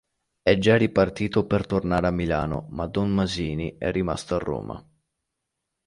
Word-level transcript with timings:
È 0.41 0.57
già 0.57 0.77
ripartito 0.77 1.45
per 1.45 1.67
tornare 1.67 2.07
a 2.07 2.11
Milano 2.11 2.65
ma 2.71 2.87
don 2.87 3.11
Masini 3.11 3.75
è 3.77 3.91
rimasto 3.91 4.33
a 4.33 4.37
Roma. 4.39 4.83